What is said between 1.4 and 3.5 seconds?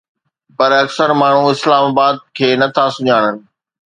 اسلام آباد کي نٿا سڃاڻن